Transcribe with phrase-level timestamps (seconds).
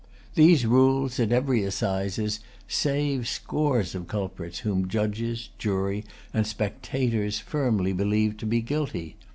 [0.33, 7.93] These rules, at every assizes, save scores of culprits whom judges, jury, and spectators, firmly
[7.93, 9.15] believe to be guilty.